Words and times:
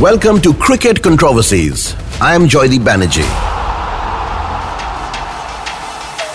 Welcome 0.00 0.40
to 0.42 0.54
Cricket 0.54 1.02
Controversies. 1.02 1.96
I 2.20 2.32
am 2.36 2.46
Jaideep 2.46 2.84
Banerjee. 2.84 3.26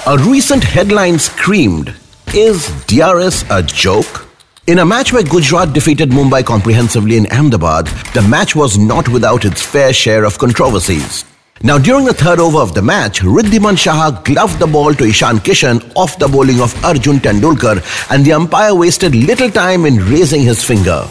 A 0.05 0.17
recent 0.29 0.65
headline 0.65 1.17
screamed, 1.17 1.95
Is 2.33 2.67
DRS 2.87 3.45
a 3.49 3.63
joke? 3.63 4.27
In 4.67 4.79
a 4.79 4.85
match 4.85 5.13
where 5.13 5.23
Gujarat 5.23 5.71
defeated 5.71 6.09
Mumbai 6.09 6.45
comprehensively 6.45 7.15
in 7.15 7.25
Ahmedabad, 7.31 7.87
the 8.13 8.21
match 8.23 8.53
was 8.53 8.77
not 8.77 9.07
without 9.07 9.45
its 9.45 9.61
fair 9.61 9.93
share 9.93 10.25
of 10.25 10.37
controversies. 10.37 11.23
Now, 11.61 11.77
during 11.77 12.03
the 12.03 12.13
third 12.13 12.39
over 12.39 12.57
of 12.57 12.75
the 12.75 12.81
match, 12.81 13.21
Wriddhiman 13.21 13.77
Saha 13.77 14.25
gloved 14.25 14.59
the 14.59 14.67
ball 14.67 14.93
to 14.95 15.05
Ishan 15.05 15.37
Kishan 15.37 15.93
off 15.95 16.19
the 16.19 16.27
bowling 16.27 16.59
of 16.59 16.75
Arjun 16.83 17.19
Tendulkar, 17.19 17.81
and 18.11 18.25
the 18.25 18.33
umpire 18.33 18.75
wasted 18.75 19.15
little 19.15 19.49
time 19.49 19.85
in 19.85 19.99
raising 20.09 20.41
his 20.41 20.61
finger. 20.61 21.07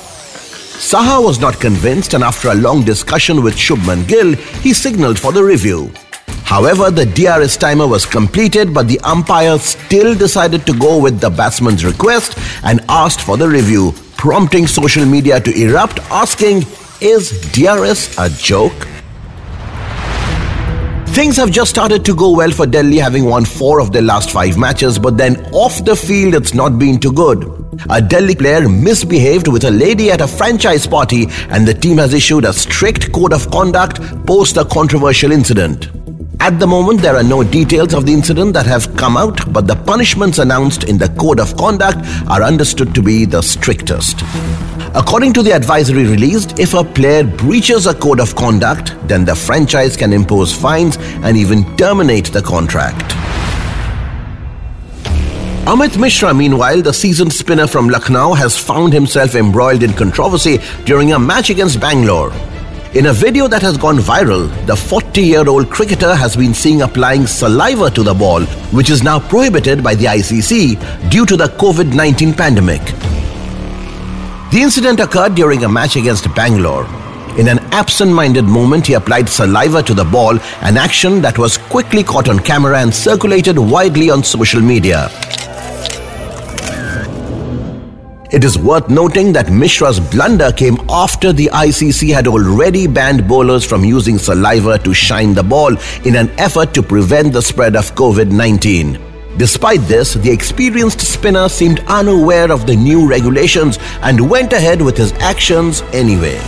Saha 0.83 1.25
was 1.25 1.39
not 1.39 1.61
convinced, 1.61 2.13
and 2.13 2.25
after 2.25 2.49
a 2.49 2.55
long 2.57 2.83
discussion 2.83 3.45
with 3.45 3.55
Shubman 3.55 4.07
Gill, 4.09 4.35
he 4.65 4.75
signaled 4.75 5.17
for 5.17 5.31
the 5.31 5.43
review. 5.43 5.93
However, 6.45 6.91
the 6.91 7.07
DRS 7.07 7.57
timer 7.57 7.87
was 7.87 8.05
completed, 8.05 8.75
but 8.75 8.89
the 8.89 8.99
umpire 9.01 9.59
still 9.61 10.13
decided 10.17 10.67
to 10.67 10.77
go 10.77 10.99
with 10.99 11.21
the 11.21 11.31
batsman's 11.31 11.85
request 11.85 12.37
and 12.65 12.81
asked 12.89 13.21
for 13.21 13.37
the 13.37 13.49
review, 13.49 13.95
prompting 14.17 14.67
social 14.67 15.07
media 15.07 15.41
to 15.41 15.55
erupt, 15.55 16.01
asking, 16.11 16.65
Is 17.01 17.31
DRS 17.53 18.19
a 18.19 18.29
joke? 18.29 18.89
Things 21.15 21.37
have 21.37 21.53
just 21.53 21.71
started 21.71 22.05
to 22.07 22.15
go 22.15 22.35
well 22.35 22.51
for 22.51 22.67
Delhi, 22.67 22.99
having 22.99 23.25
won 23.25 23.45
four 23.45 23.81
of 23.81 23.93
their 23.93 24.03
last 24.03 24.33
five 24.33 24.59
matches, 24.59 24.99
but 24.99 25.17
then 25.17 25.37
off 25.53 25.85
the 25.85 25.95
field, 25.95 26.35
it's 26.35 26.55
not 26.55 26.77
been 26.77 26.99
too 26.99 27.13
good. 27.13 27.62
A 27.89 28.03
Delhi 28.03 28.35
player 28.35 28.69
misbehaved 28.69 29.49
with 29.49 29.65
a 29.65 29.71
lady 29.71 30.11
at 30.11 30.21
a 30.21 30.27
franchise 30.27 30.87
party, 30.87 31.27
and 31.49 31.67
the 31.67 31.73
team 31.73 31.97
has 31.97 32.13
issued 32.13 32.45
a 32.45 32.53
strict 32.53 33.13
code 33.13 33.33
of 33.33 33.51
conduct 33.51 33.99
post 34.27 34.59
a 34.59 34.65
controversial 34.65 35.33
incident. 35.33 35.89
At 36.41 36.59
the 36.59 36.67
moment, 36.67 37.01
there 37.01 37.17
are 37.17 37.23
no 37.23 37.43
details 37.43 37.95
of 37.95 38.05
the 38.05 38.13
incident 38.13 38.53
that 38.55 38.67
have 38.67 38.95
come 38.97 39.17
out, 39.17 39.51
but 39.53 39.67
the 39.67 39.77
punishments 39.77 40.39
announced 40.39 40.85
in 40.85 40.99
the 40.99 41.09
Code 41.11 41.41
of 41.41 41.57
Conduct 41.57 41.99
are 42.29 42.43
understood 42.43 42.95
to 42.95 43.03
be 43.03 43.25
the 43.25 43.41
strictest. 43.41 44.21
According 44.95 45.33
to 45.35 45.43
the 45.43 45.53
advisory 45.53 46.05
released, 46.05 46.59
if 46.59 46.75
a 46.75 46.85
player 46.85 47.25
breaches 47.25 47.87
a 47.87 47.95
code 47.95 48.21
of 48.21 48.37
conduct, 48.37 48.95
then 49.09 49.25
the 49.25 49.35
franchise 49.35 49.97
can 49.97 50.13
impose 50.13 50.53
fines 50.53 50.99
and 51.23 51.39
even 51.39 51.65
terminate 51.77 52.27
the 52.33 52.43
contract. 52.43 53.15
Amit 55.73 55.99
Mishra, 55.99 56.35
meanwhile, 56.35 56.83
the 56.83 56.93
seasoned 56.93 57.33
spinner 57.33 57.67
from 57.67 57.89
Lucknow, 57.89 58.35
has 58.35 58.59
found 58.59 58.93
himself 58.93 59.35
embroiled 59.35 59.83
in 59.83 59.95
controversy 59.95 60.59
during 60.85 61.13
a 61.13 61.19
match 61.19 61.49
against 61.49 61.81
Bangalore. 61.81 62.31
In 62.93 63.07
a 63.07 63.13
video 63.15 63.49
that 63.49 63.63
has 63.63 63.79
gone 63.79 63.97
viral, 63.97 64.51
the 64.67 64.77
40 64.77 65.23
year 65.23 65.49
old 65.49 65.71
cricketer 65.71 66.15
has 66.15 66.37
been 66.37 66.53
seen 66.53 66.83
applying 66.83 67.27
saliva 67.27 67.89
to 67.89 68.03
the 68.03 68.13
ball, 68.13 68.43
which 68.77 68.91
is 68.91 69.03
now 69.03 69.19
prohibited 69.19 69.83
by 69.83 69.95
the 69.95 70.05
ICC 70.05 71.11
due 71.11 71.25
to 71.25 71.39
the 71.39 71.47
COVID 71.47 71.95
19 71.95 72.35
pandemic. 72.35 72.83
The 74.51 74.61
incident 74.61 75.01
occurred 75.01 75.35
during 75.35 75.65
a 75.65 75.71
match 75.71 75.97
against 75.97 76.35
Bangalore. 76.35 76.85
In 77.39 77.49
an 77.49 77.61
absent 77.73 78.13
minded 78.13 78.45
moment, 78.45 78.89
he 78.89 78.93
applied 78.93 79.27
saliva 79.27 79.83
to 79.85 79.95
the 79.95 80.05
ball, 80.05 80.39
an 80.61 80.77
action 80.77 81.23
that 81.23 81.39
was 81.39 81.57
quickly 81.57 82.03
caught 82.05 82.29
on 82.29 82.41
camera 82.41 82.81
and 82.81 82.95
circulated 82.95 83.59
widely 83.59 84.11
on 84.11 84.23
social 84.23 84.61
media. 84.61 85.09
It 88.33 88.45
is 88.45 88.57
worth 88.57 88.89
noting 88.89 89.35
that 89.35 89.51
Mishra's 89.53 90.01
blunder 90.01 90.53
came 90.53 90.79
after 90.89 91.35
the 91.35 91.51
ICC 91.53 92.15
had 92.15 92.27
already 92.27 92.87
banned 92.87 93.29
bowlers 93.29 93.63
from 93.63 93.85
using 93.85 94.17
saliva 94.17 94.79
to 94.79 94.95
shine 94.95 95.35
the 95.35 95.43
ball 95.43 95.77
in 96.07 96.17
an 96.17 96.31
effort 96.39 96.73
to 96.73 96.83
prevent 96.83 97.35
the 97.35 97.43
spread 97.43 97.77
of 97.77 97.95
COVID 97.95 98.31
19. 98.31 98.99
Despite 99.37 99.81
this, 99.83 100.15
the 100.15 100.31
experienced 100.31 101.01
spinner 101.03 101.47
seemed 101.51 101.81
unaware 101.89 102.51
of 102.51 102.67
the 102.67 102.75
new 102.75 103.07
regulations 103.07 103.79
and 104.01 104.31
went 104.31 104.55
ahead 104.55 104.81
with 104.81 104.97
his 104.97 105.13
actions 105.21 105.83
anyway. 105.93 106.41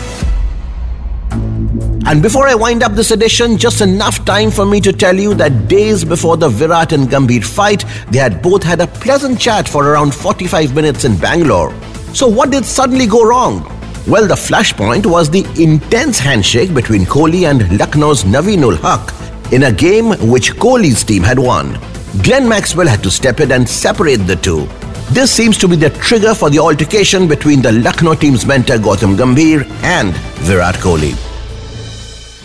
And 2.07 2.23
before 2.23 2.47
I 2.47 2.55
wind 2.55 2.83
up 2.83 2.93
this 2.93 3.13
edition, 3.13 3.57
just 3.57 3.81
enough 3.81 4.27
time 4.27 4.51
for 4.51 4.67
me 4.67 4.79
to 4.83 4.93
tell 4.93 5.19
you 5.19 5.33
that 5.37 5.69
days 5.69 6.05
before 6.05 6.37
the 6.37 6.51
Virat 6.51 6.93
and 6.93 7.09
Gambhir 7.09 7.43
fight, 7.43 7.83
they 8.11 8.19
had 8.19 8.43
both 8.43 8.63
had 8.63 8.83
a 8.83 8.87
pleasant 8.87 9.41
chat 9.41 9.67
for 9.67 9.89
around 9.89 10.15
45 10.15 10.75
minutes 10.75 11.07
in 11.07 11.17
Bangalore. 11.17 11.73
So, 12.13 12.29
what 12.29 12.51
did 12.51 12.67
suddenly 12.67 13.07
go 13.07 13.25
wrong? 13.25 13.63
Well, 14.07 14.27
the 14.27 14.35
flashpoint 14.35 15.07
was 15.07 15.31
the 15.31 15.47
intense 15.57 16.19
handshake 16.19 16.75
between 16.75 17.07
Kohli 17.07 17.49
and 17.49 17.79
Lucknow's 17.79 18.25
Naveen 18.25 18.65
ul 18.65 18.77
Haq 18.77 19.15
in 19.51 19.63
a 19.63 19.73
game 19.73 20.11
which 20.31 20.53
Kohli's 20.57 21.05
team 21.05 21.23
had 21.23 21.39
won. 21.39 21.81
Glenn 22.23 22.47
Maxwell 22.47 22.87
had 22.87 23.03
to 23.03 23.11
step 23.11 23.41
in 23.41 23.51
and 23.51 23.67
separate 23.67 24.27
the 24.27 24.37
two. 24.37 24.67
This 25.13 25.31
seems 25.31 25.57
to 25.57 25.69
be 25.69 25.77
the 25.77 25.89
trigger 25.89 26.35
for 26.35 26.51
the 26.51 26.59
altercation 26.59 27.27
between 27.27 27.63
the 27.63 27.73
Lucknow 27.73 28.15
team's 28.15 28.45
mentor 28.45 28.77
Gautam 28.77 29.17
Gambhir 29.17 29.65
and 29.83 30.15
Virat 30.45 30.75
Kohli. 30.75 31.34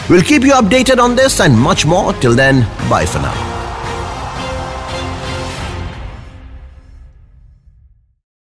We'll 0.10 0.24
keep 0.24 0.44
you 0.44 0.54
updated 0.54 0.98
on 0.98 1.16
this 1.16 1.40
and 1.40 1.58
much 1.58 1.86
more. 1.86 2.14
Till 2.14 2.36
then, 2.36 2.62
bye 2.90 3.06
for 3.06 3.20
now. 3.20 3.49